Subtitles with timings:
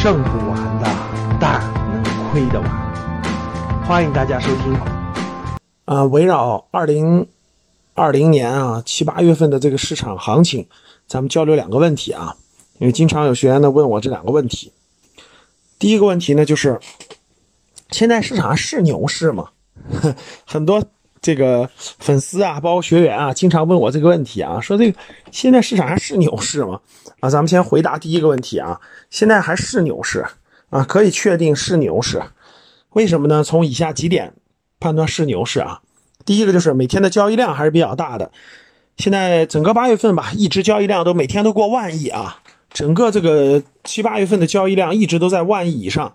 [0.00, 0.86] 挣不完的
[1.40, 3.84] 但能亏得完。
[3.84, 4.72] 欢迎大家收听。
[5.86, 7.26] 啊，围绕二零
[7.94, 10.68] 二零年啊七八月份的这个市场行情，
[11.08, 12.36] 咱们交流两个问题啊，
[12.78, 14.72] 因为经常有学员呢问我这两个问题。
[15.80, 16.78] 第一个问题呢，就是
[17.90, 19.48] 现在市场是牛市吗？
[20.46, 20.84] 很多
[21.20, 24.98] 这个粉丝啊，包括学员啊，经常问我这个问题啊，说这个
[25.30, 26.80] 现在市场还是牛市吗？
[27.20, 28.80] 啊，咱们先回答第一个问题啊，
[29.10, 30.24] 现在还是牛市
[30.70, 32.22] 啊，可以确定是牛市。
[32.90, 33.44] 为什么呢？
[33.44, 34.32] 从以下几点
[34.80, 35.80] 判断是牛市啊。
[36.24, 38.30] 第一个就是每天的交易量还是比较大的，
[38.96, 42.40] 现在整个八月份吧，一直交易量都每天都过万亿啊。
[42.70, 46.14] 整个这个七八月份的交易量一直都在万亿以上，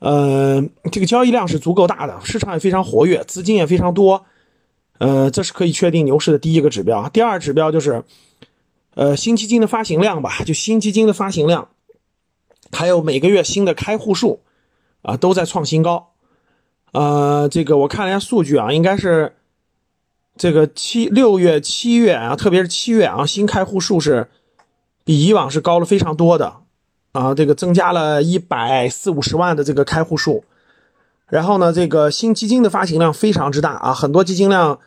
[0.00, 0.62] 呃，
[0.92, 4.24] 这个交易量是足够大的，市场也非常活跃，资金也非常多，
[4.98, 7.08] 呃，这是可以确定牛市的第一个指标。
[7.08, 8.02] 第二指标就是，
[8.94, 11.68] 呃，新基金的发行量吧，就新基金的发行量，
[12.72, 14.40] 还有每个月新的开户数，
[15.02, 16.12] 啊，都在创新高。
[16.92, 19.34] 呃，这个我看了一下数据啊，应该是
[20.36, 24.28] 这个七六月、七月啊，特别是七月啊，新开户数是。
[25.06, 26.62] 比以往是高了非常多的，
[27.14, 30.42] 啊，这个增加了一百四五十万的这个开户数，
[31.28, 34.80] 然后呢，这个新基金的发行量非常之大啊，很多基金量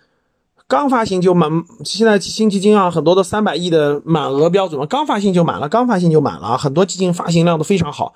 [0.68, 1.50] 刚发行就满，
[1.86, 8.14] 现在新基金啊，很多都三百亿的满额标准了，刚发行就满了，刚发行就满了啊，很多基金发行量都非常好，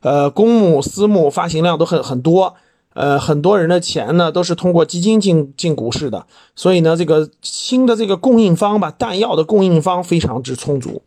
[0.00, 2.54] 呃，公募、私募发行量都很很多。
[2.94, 11.00] 呃，很多人的钱呢都是通过基金进进股市的，所以呢，这个新的这个供应方吧，弹药的供应方非常之充足。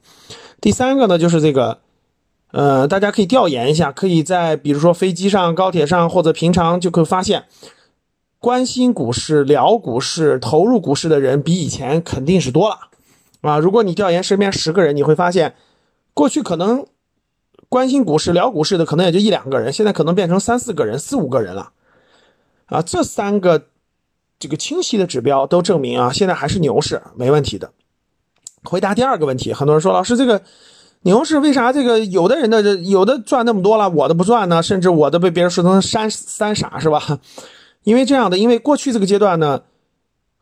[0.59, 1.78] 第三个呢，就是这个，
[2.56, 7.44] 呃，大家可以调研一下，可以在比如说飞机上、高铁上或者平常就可以发现，
[8.39, 12.88] 关心股市、聊股市、投入股市的人比以前肯定是多了
[13.42, 13.59] 啊。
[13.59, 15.56] 如果你调研身边十个人，你会发现，
[16.14, 16.86] 过去可能。
[17.67, 21.72] 关心股市、聊股市的可能也就一两个人，现在可能变成三四个人、四五个人了，
[22.68, 23.66] 啊，这三个
[24.38, 27.72] 这个清晰的指标都证明啊，现在还是牛市，没问题的。
[28.63, 30.44] 回答第二个问题，很多人说老师，这个
[31.05, 34.63] 牛市为啥这个有的人的有的赚那么多了，我的不赚呢？
[34.63, 37.19] 甚至我的被别人说成三三傻是吧？
[37.83, 39.61] 因为这样的，因为过去这个阶段呢，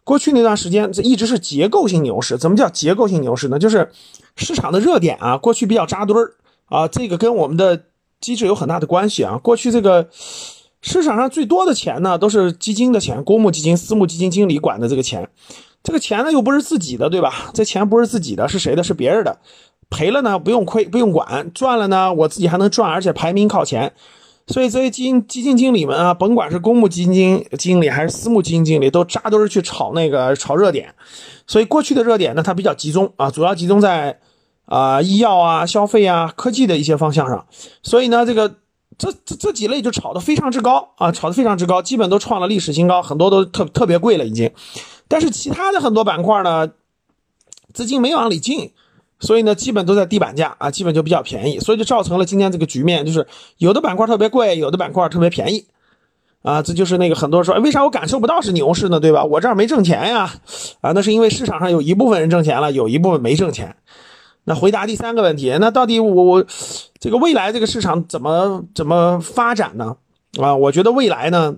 [0.06, 2.38] 过去那段时间这一直是结构性牛市。
[2.38, 3.60] 怎么叫结构性牛市呢？
[3.60, 3.92] 就是
[4.38, 6.32] 市场的热点啊，过去比较扎堆儿。
[6.70, 7.84] 啊，这个跟我们的
[8.22, 9.38] 机制有很大的关系啊。
[9.44, 10.08] 过去这个
[10.82, 15.28] 市场上最多的钱呢，都是基金的钱，公募基金、私募基金经理管的这个钱。
[15.84, 17.52] 这个钱呢又不是自己的，对吧？
[17.54, 18.82] 这钱不是自己的，是谁的？
[18.82, 19.38] 是别人的。
[19.94, 23.94] 赔了呢不用亏，不用管；赚了呢我自己还能赚，而且排名靠前。
[24.48, 30.94] 所以这些基金基金经理们啊，甭管是公募基金经理还是私募基金经理，都扎堆儿去炒那个炒热点。
[31.46, 34.20] 所以过去的热点呢，它比较集中啊，主要集中在。
[34.66, 37.46] 啊，医药啊，消费啊，科技的一些方向上，
[37.84, 38.48] 所以呢，这个
[38.98, 44.50] 这这这几类就炒得非常之高啊，炒得非常之高，基本都创了历史新高，很多都特特别贵了已经。
[45.10, 46.70] 但是其他的很多板块呢，
[47.74, 48.72] 资金没往里进，
[49.24, 53.26] 所以呢，基本都在地板价啊，基本就比较便宜，所以就造成了今天这个局面，就是
[53.58, 55.66] 有的板块特别贵，有的板块特别便宜
[56.44, 59.00] 啊，这就是那个很多人说，为啥我感受不到是牛市呢？
[59.00, 59.24] 对吧？
[59.24, 60.30] 我这儿没挣钱呀，
[60.82, 63.76] 啊，那是因为市场上有一部分人挣钱了，有一部分没挣钱。
[64.44, 66.46] 那回答第三个问题，那到底我我
[67.00, 69.96] 这个未来这个市场怎么怎么发展呢？
[70.38, 71.56] 啊，我觉得未来呢，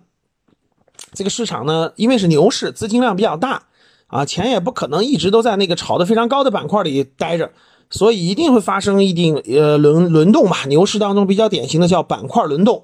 [1.14, 3.64] 这个市场呢，因为是牛市，资金量比较大，
[4.08, 7.52] 啊，钱也不可能一直都在那个炒得非常高的板块里待着，
[7.90, 10.66] 所以一定会发生一定呃轮轮动吧。
[10.68, 12.84] 牛市当中比较典型的叫板块轮动，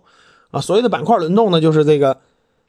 [0.51, 2.17] 啊，所谓的板块轮动呢，就是这个。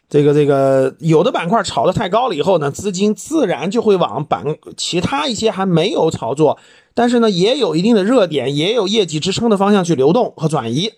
[0.09, 4.45] 这个这个有的板块炒得太高了以后呢，资金自然就会往板
[4.77, 6.59] 其他一些还没有炒作，
[6.93, 10.93] 但是呢也有一定的热点，也有业绩支撑的方向去流动和转移。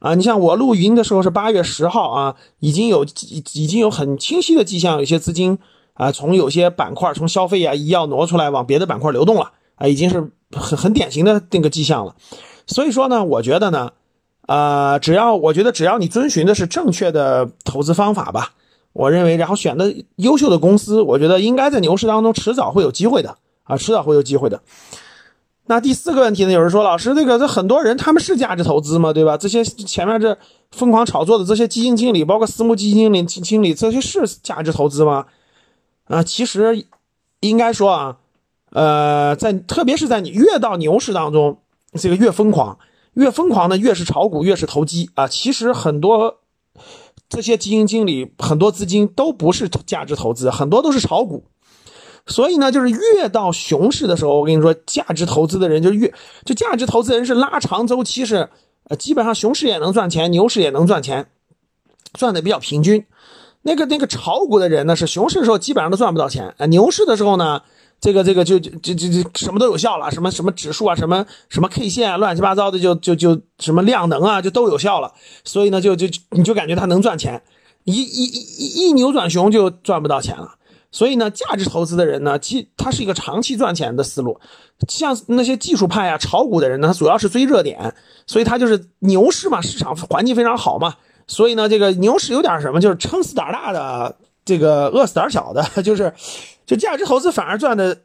[0.00, 5.56] 啊，你像我录语音的时候是八月十号啊，已经有已经有很清晰的迹象，有些资金
[5.96, 12.14] 啊从有些板块从消费啊医药挪出来往别的板块流动了啊，已经是很很典型的那个迹象了。
[12.66, 13.90] 所以说呢，我觉得呢。
[14.48, 18.52] 啊，只要我觉得只要你遵循的是正确的投资方法吧，
[18.92, 24.62] 我认为，然后选的优秀的公司，我觉得应该在牛市当中迟早会有机会的啊，迟早会有机会的。
[25.66, 26.52] 那第四个问题呢？
[26.52, 29.12] 有人说，老师，这个这很多人他们是价值投资吗？
[29.12, 29.36] 对吧？
[29.36, 30.38] 这些前面这
[30.70, 35.26] 疯狂炒作的这些基金经理，包括私募基金经理经理，这些是价值投资吗？
[36.06, 36.86] 啊，其实
[37.40, 38.16] 应该说啊，
[38.70, 41.58] 呃，在特别是在你越到牛市当中，
[41.94, 42.78] 这个越疯狂。
[43.14, 45.26] 越疯狂的越是炒股，越是投机啊！
[45.26, 46.40] 其实很多
[47.30, 51.44] 这些基金经理，很多资金都不是价值投资，很多都是炒股。
[52.26, 56.12] 所以呢，就是越到熊市的时候，我跟你说，价值投资的人就越
[56.44, 58.50] 就价值投资人是拉长周期，是
[58.90, 61.30] 呃，基本上熊市也能赚钱，牛市也能赚钱，
[62.12, 63.06] 赚的比较平均。
[63.66, 67.60] 那个那个炒股的人呢，是熊市的时候基本上都赚不到钱，啊，牛市的时候呢，
[68.00, 75.12] 这个这个就就就就什么都有效了，什么什么指数啊，什么什么 K 线啊，乱七八糟的就就就什么量能啊，就都有效了。
[75.42, 77.42] 所以呢，就就你就感觉它能赚钱，
[77.82, 80.54] 一一一一扭转熊就赚不到钱了。
[80.92, 84.38] 所以呢，价值投资的人呢，其他是一个长期赚钱的思路。
[84.88, 87.92] 像那些技术派啊、炒股的人呢，他主要是追热点，
[88.28, 90.94] 所以他就是牛市嘛，市场环境非常好嘛。
[91.26, 96.12] 所以呢，这个牛市有点什么，就是撑死胆大的，这个饿死胆小的， 就是，
[96.64, 97.98] 就价值投资反而赚的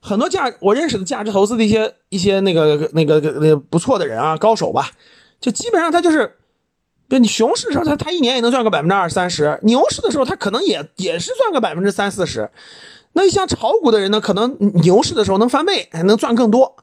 [0.00, 0.52] 很多价。
[0.60, 4.90] 我认识的价值投资的一些一些那个那个那个不错的人啊，高手吧，
[5.40, 6.36] 就基本上他就是，
[7.08, 12.50] 就你熊市的时候，他他一年也能赚个百分之二三十，牛市的时候他可能也也是赚个百分之三四十。
[13.14, 16.76] 那像炒股的人呢，可能牛市的时候能翻倍，还能赚更多，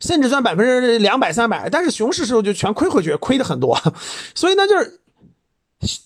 [0.00, 3.74] 甚至赚百分之两百三百，但是熊市时候就全亏回去，亏的很多。
[4.36, 4.99] 所以呢，就是。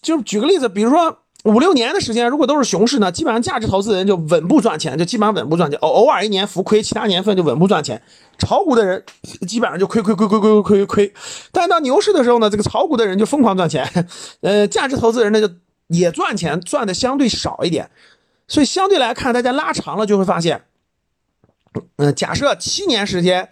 [0.03, 8.01] 就举个例子，比如说五六年的时间，如果都是熊市呢，基本上价值投资人就稳步赚钱，就基本上稳步赚钱，偶偶尔一年浮亏，其他年份就稳步赚钱。
[8.39, 9.05] 炒股的人
[9.47, 11.15] 基本上就亏亏亏亏亏亏亏亏，
[11.53, 14.07] 但到牛市的时候呢，这个炒股的人就疯狂赚钱，
[14.41, 15.53] 呃，价值投资人呢就
[15.89, 17.91] 也赚钱，赚的相对少一点，
[18.49, 20.63] 所以相对来看，大家拉长了就会发现，
[21.97, 23.51] 嗯，假设七年时间，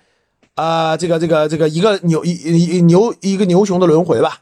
[0.55, 4.39] 啊，这个这个这个一个牛一牛一个牛熊的轮回吧。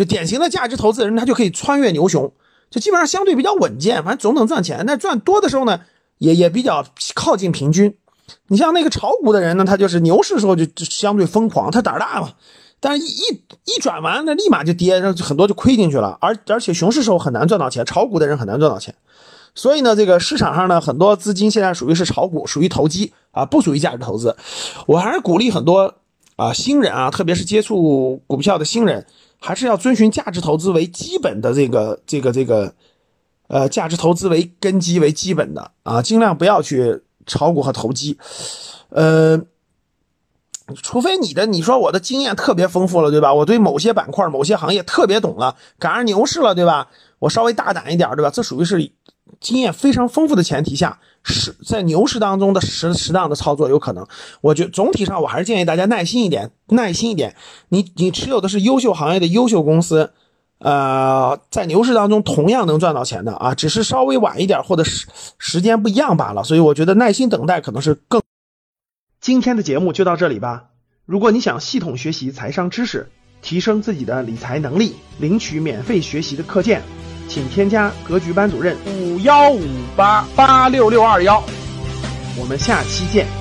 [0.00, 2.32] 就典型的价值投资人，他就可以穿越牛熊，
[2.70, 4.82] 就基本上相对比较稳健，反正总能赚钱。
[4.86, 5.78] 但赚多的时候呢，
[6.16, 6.82] 也也比较
[7.14, 7.94] 靠近平均。
[8.46, 12.30] 你像那个炒股的人呢，他就是牛市的时候就就相对疯狂，他胆儿大嘛。
[12.80, 16.16] 但是，一一一转完，那立马就跌，然后很多就亏进去了。
[16.22, 18.94] 而而且熊市时候很难赚到钱，炒股的人很难赚到钱。
[19.54, 24.34] 所以呢，这个市场上呢，很多资金现在属于是炒股，属于投机啊，不属于价值投资。
[24.86, 25.96] 我还是鼓励很多
[26.36, 29.04] 啊新人啊，特别是接触股票的新人。
[29.40, 32.74] 还是要遵循价值投资为基本的这个这个这个，
[33.48, 38.18] 呃，价值投资为根基为基本的啊，尽量不要去炒股和投机，
[38.90, 39.40] 呃，
[40.82, 43.32] 除非你的你说我的经验特别丰富了，对吧？
[43.32, 46.88] 我对某些板块、某些行业特别懂了，赶上牛市了，对吧？
[47.18, 48.30] 我稍微大胆一点，对吧？
[48.30, 48.92] 这属于是
[49.38, 50.98] 经验非常丰富的前提下。
[51.22, 54.06] 是在牛市当中的适适当的操作有可能，
[54.40, 57.36] 我觉总体上我还是建议大家耐心一点，耐心一点。
[57.68, 60.12] 你你持有的是优秀行业的优秀公司，
[60.60, 66.42] 呃，在牛市当中同样能赚到钱的啊，只是稍微晚一点或者时时间不一样罢了。
[66.42, 68.22] 所以我觉得耐心等待可能是更。
[69.20, 70.68] 今天的节目就到这里吧。
[71.04, 73.10] 如果你想系统学习财商知识，
[73.42, 76.80] 提升自己的理财能力，领取免费学习的课件。
[77.30, 79.62] 请添加格局班主任五幺五
[79.96, 81.40] 八八六六二幺，
[82.36, 83.39] 我们下期见。